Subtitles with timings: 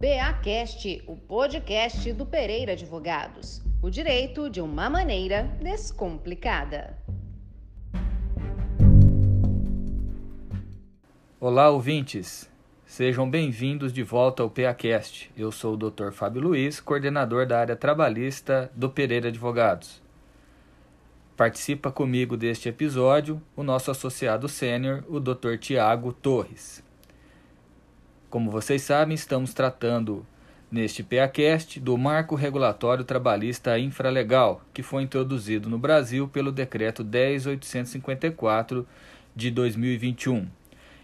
[0.00, 3.60] PAcast, o podcast do Pereira Advogados.
[3.82, 6.96] O direito de uma maneira descomplicada.
[11.38, 12.50] Olá, ouvintes.
[12.86, 15.30] Sejam bem-vindos de volta ao PAcast.
[15.36, 16.12] Eu sou o Dr.
[16.12, 20.00] Fábio Luiz, coordenador da área trabalhista do Pereira Advogados.
[21.36, 25.58] Participa comigo deste episódio o nosso associado sênior, o Dr.
[25.58, 26.82] Tiago Torres.
[28.30, 30.24] Como vocês sabem, estamos tratando
[30.70, 38.86] neste PAcast do Marco Regulatório Trabalhista Infralegal, que foi introduzido no Brasil pelo Decreto 10854
[39.34, 40.46] de 2021.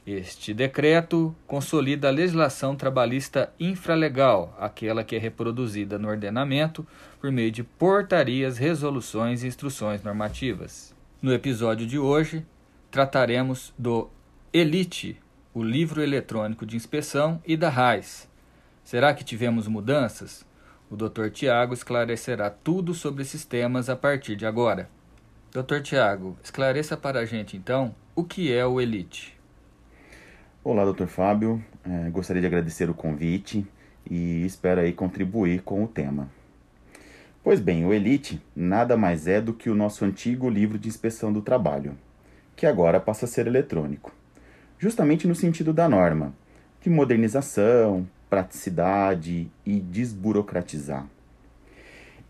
[0.06, 6.86] Este decreto consolida a legislação trabalhista infralegal, aquela que é reproduzida no ordenamento
[7.20, 10.94] por meio de portarias, resoluções e instruções normativas.
[11.20, 12.46] No episódio de hoje,
[12.88, 14.08] trataremos do
[14.52, 15.25] ELITE,
[15.56, 18.28] o livro eletrônico de inspeção, e da RAIS.
[18.84, 20.44] Será que tivemos mudanças?
[20.90, 21.30] O Dr.
[21.32, 24.86] Tiago esclarecerá tudo sobre esses temas a partir de agora.
[25.50, 25.80] Dr.
[25.80, 29.34] Tiago, esclareça para a gente então o que é o Elite.
[30.62, 31.06] Olá, Dr.
[31.06, 31.64] Fábio.
[31.82, 33.66] É, gostaria de agradecer o convite
[34.10, 36.28] e espero aí contribuir com o tema.
[37.42, 41.32] Pois bem, o Elite nada mais é do que o nosso antigo livro de inspeção
[41.32, 41.96] do trabalho,
[42.54, 44.12] que agora passa a ser eletrônico
[44.78, 46.34] justamente no sentido da norma,
[46.80, 51.06] de modernização, praticidade e desburocratizar.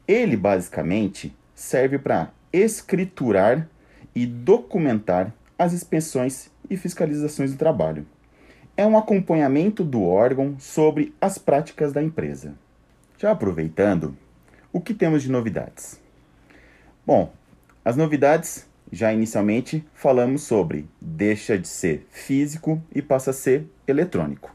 [0.06, 3.68] Ele basicamente serve para escriturar
[4.14, 8.06] e documentar as inspeções e fiscalizações do trabalho.
[8.76, 12.54] É um acompanhamento do órgão sobre as práticas da empresa.
[13.18, 14.16] Já aproveitando,
[14.72, 15.98] o que temos de novidades?
[17.06, 17.32] Bom,
[17.84, 24.54] as novidades já inicialmente falamos sobre deixa de ser físico e passa a ser eletrônico.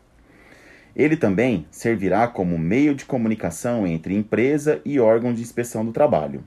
[0.95, 6.43] Ele também servirá como meio de comunicação entre empresa e órgão de inspeção do trabalho.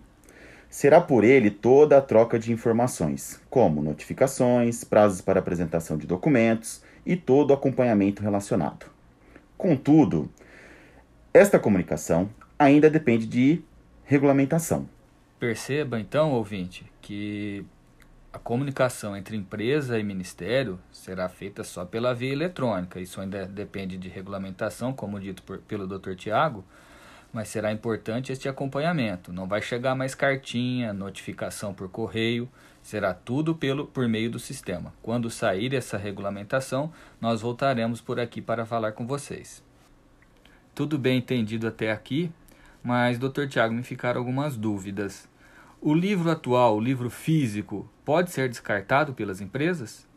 [0.69, 6.83] Será por ele toda a troca de informações, como notificações, prazos para apresentação de documentos
[7.07, 8.87] e todo o acompanhamento relacionado.
[9.57, 10.29] Contudo,
[11.33, 13.63] esta comunicação ainda depende de
[14.05, 14.89] regulamentação.
[15.39, 17.65] Perceba então, ouvinte, que
[18.35, 22.99] a comunicação entre empresa e ministério será feita só pela via eletrônica.
[22.99, 26.17] Isso ainda depende de regulamentação, como dito por, pelo Dr.
[26.17, 26.65] Tiago,
[27.33, 29.33] mas será importante este acompanhamento.
[29.33, 32.51] Não vai chegar mais cartinha, notificação por correio,
[32.83, 34.93] será tudo pelo por meio do sistema.
[35.01, 39.63] Quando sair essa regulamentação, nós voltaremos por aqui para falar com vocês.
[40.75, 42.33] Tudo bem entendido até aqui,
[42.83, 43.47] mas Dr.
[43.49, 45.33] Tiago me ficaram algumas dúvidas.
[45.87, 50.09] O livro atual, o livro físico, pode ser descartado pelas empresas?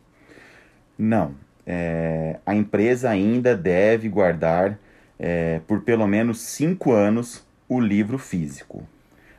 [0.96, 1.34] Não.
[1.66, 4.78] É, a empresa ainda deve guardar
[5.18, 8.82] é, por pelo menos cinco anos o livro físico.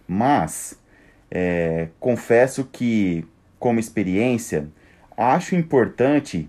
[0.08, 0.80] Mas
[1.32, 3.26] é, confesso que,
[3.58, 4.68] como experiência,
[5.18, 6.48] acho importante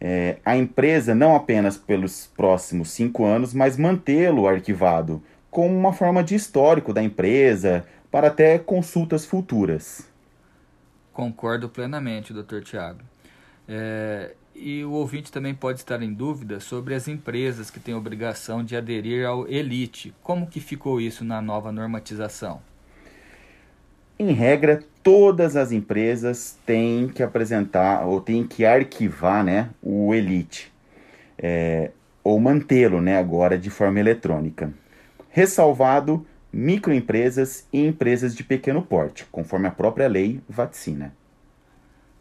[0.00, 6.22] é, a empresa não apenas pelos próximos cinco anos, mas mantê-lo arquivado como uma forma
[6.22, 10.08] de histórico da empresa, para até consultas futuras.
[11.12, 12.60] Concordo plenamente, Dr.
[12.62, 13.00] Tiago.
[13.68, 18.64] É, e o ouvinte também pode estar em dúvida sobre as empresas que têm obrigação
[18.64, 20.12] de aderir ao Elite.
[20.22, 22.60] Como que ficou isso na nova normatização?
[24.18, 30.70] Em regra, todas as empresas têm que apresentar ou têm que arquivar né, o Elite,
[31.38, 31.90] é,
[32.22, 34.70] ou mantê-lo né, agora de forma eletrônica.
[35.30, 41.14] Ressalvado microempresas e empresas de pequeno porte, conforme a própria lei vaticina.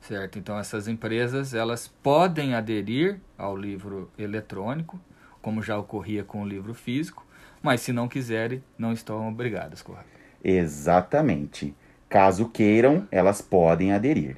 [0.02, 5.00] Certo, então essas empresas elas podem aderir ao livro eletrônico,
[5.42, 7.26] como já ocorria com o livro físico,
[7.62, 10.08] mas se não quiserem, não estão obrigadas, correto?
[10.44, 11.76] Exatamente.
[12.08, 14.38] Caso queiram, elas podem aderir.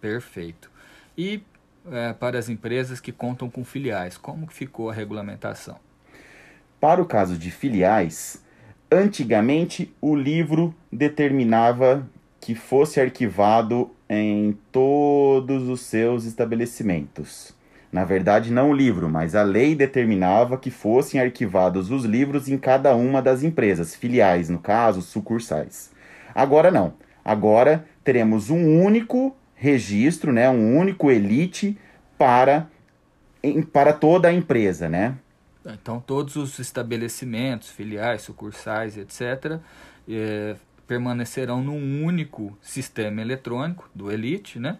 [0.00, 0.70] Perfeito.
[1.16, 1.42] E
[1.90, 5.78] é, para as empresas que contam com filiais, como ficou a regulamentação?
[6.80, 8.42] Para o caso de filiais,
[8.90, 12.08] Antigamente, o livro determinava
[12.40, 17.54] que fosse arquivado em todos os seus estabelecimentos.
[17.92, 22.56] Na verdade, não o livro, mas a lei determinava que fossem arquivados os livros em
[22.56, 25.90] cada uma das empresas, filiais, no caso, sucursais.
[26.34, 26.94] Agora não.
[27.22, 31.76] Agora teremos um único registro, né, um único elite
[32.16, 32.70] para,
[33.70, 35.14] para toda a empresa, né?
[35.74, 39.60] Então, todos os estabelecimentos, filiais, sucursais, etc.,
[40.08, 40.56] é,
[40.86, 44.78] permanecerão num único sistema eletrônico do Elite, né?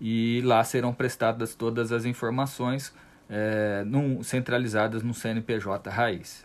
[0.00, 2.92] E lá serão prestadas todas as informações
[3.30, 6.44] é, num, centralizadas no CNPJ raiz.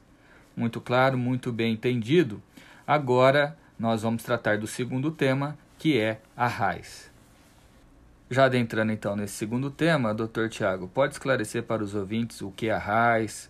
[0.55, 2.41] Muito claro, muito bem entendido.
[2.85, 7.09] Agora nós vamos tratar do segundo tema, que é a raiz.
[8.29, 12.67] Já adentrando então nesse segundo tema, doutor Tiago, pode esclarecer para os ouvintes o que
[12.67, 13.49] é a raiz,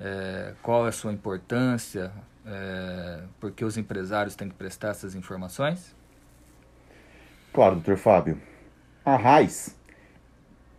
[0.00, 2.10] é, qual é a sua importância,
[2.46, 5.94] é, por que os empresários têm que prestar essas informações?
[7.52, 8.40] Claro, doutor Fábio.
[9.04, 9.76] A RAIS,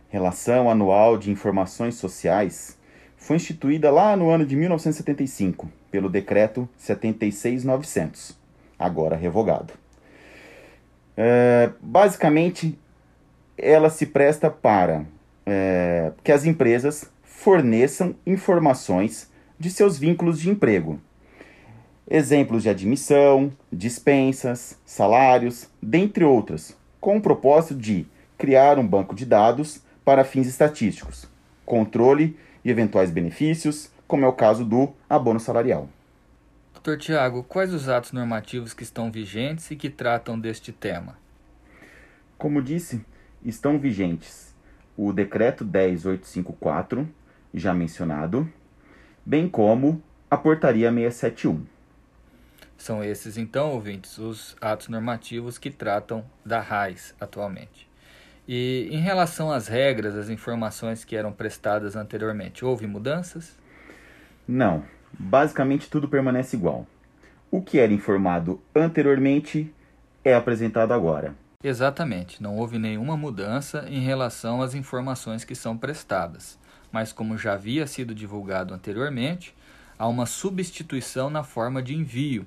[0.08, 2.78] Relação Anual de Informações Sociais,
[3.16, 8.36] foi instituída lá no ano de 1975 pelo Decreto 76900,
[8.78, 9.74] agora revogado.
[11.16, 12.78] É, basicamente,
[13.56, 15.04] ela se presta para
[15.46, 17.11] é, que as empresas
[17.42, 19.28] forneçam informações
[19.58, 21.00] de seus vínculos de emprego.
[22.08, 28.06] Exemplos de admissão, dispensas, salários, dentre outras, com o propósito de
[28.38, 31.28] criar um banco de dados para fins estatísticos,
[31.66, 35.88] controle e eventuais benefícios, como é o caso do abono salarial.
[36.80, 36.96] Dr.
[36.96, 41.18] Tiago, quais os atos normativos que estão vigentes e que tratam deste tema?
[42.38, 43.04] Como disse,
[43.44, 44.54] estão vigentes
[44.96, 47.08] o Decreto 10854,
[47.52, 48.48] já mencionado,
[49.24, 51.66] bem como a Portaria 671.
[52.76, 57.88] São esses, então, ouvintes, os atos normativos que tratam da RAIS atualmente.
[58.46, 63.56] E em relação às regras, as informações que eram prestadas anteriormente, houve mudanças?
[64.48, 64.84] Não.
[65.16, 66.86] Basicamente tudo permanece igual.
[67.50, 69.72] O que era informado anteriormente
[70.24, 71.34] é apresentado agora.
[71.62, 76.58] Exatamente, não houve nenhuma mudança em relação às informações que são prestadas,
[76.92, 79.54] mas como já havia sido divulgado anteriormente,
[79.98, 82.46] há uma substituição na forma de envio,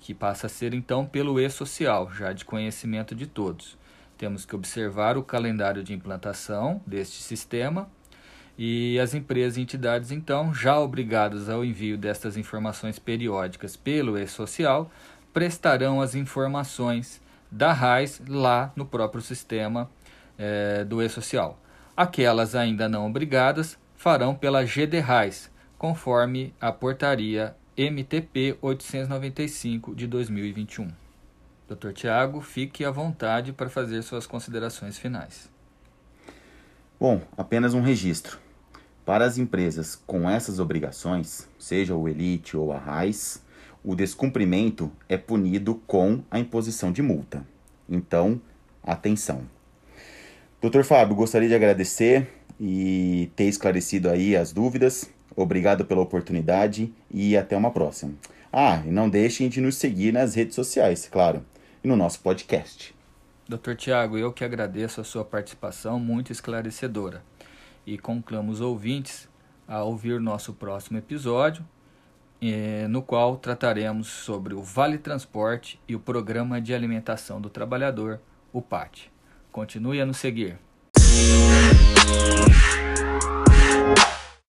[0.00, 3.78] que passa a ser então pelo e-social, já de conhecimento de todos.
[4.18, 7.88] Temos que observar o calendário de implantação deste sistema
[8.58, 14.90] e as empresas e entidades, então, já obrigadas ao envio destas informações periódicas pelo e-social,
[15.32, 19.90] prestarão as informações da RAIS lá no próprio sistema
[20.38, 21.60] é, do e-social.
[21.96, 30.88] Aquelas ainda não obrigadas farão pela GD RAIS, conforme a portaria MTP 895 de 2021.
[31.66, 31.92] Dr.
[31.92, 35.50] Tiago, fique à vontade para fazer suas considerações finais.
[37.00, 38.38] Bom, apenas um registro.
[39.04, 43.42] Para as empresas com essas obrigações, seja o Elite ou a RAIS,
[43.82, 47.46] o descumprimento é punido com a imposição de multa.
[47.88, 48.38] Então,
[48.82, 49.55] atenção.
[50.66, 52.26] Doutor Fábio, gostaria de agradecer
[52.58, 55.08] e ter esclarecido aí as dúvidas.
[55.36, 58.14] Obrigado pela oportunidade e até uma próxima.
[58.52, 61.46] Ah, e não deixem de nos seguir nas redes sociais, claro,
[61.84, 62.92] e no nosso podcast.
[63.48, 67.22] Doutor Tiago, eu que agradeço a sua participação muito esclarecedora
[67.86, 69.28] e conclamo os ouvintes
[69.68, 71.64] a ouvir nosso próximo episódio
[72.42, 78.20] eh, no qual trataremos sobre o Vale Transporte e o Programa de Alimentação do Trabalhador,
[78.52, 79.14] o PAT.
[79.56, 80.58] Continue a nos seguir.